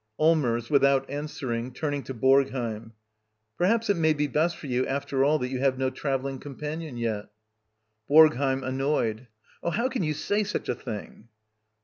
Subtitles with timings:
[0.17, 0.71] Allmers.
[0.71, 2.93] [Without answering, turning to vBorgheim.]
[3.55, 6.97] Perhaps it may be best for you, after all, that you have no travelling companion
[6.97, 7.27] yet.
[8.09, 8.63] BoRGHEiM.
[8.67, 9.27] [Annoyed.]
[9.61, 11.27] Oh, how can you say such a thing?